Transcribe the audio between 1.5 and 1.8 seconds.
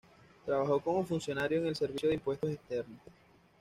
en el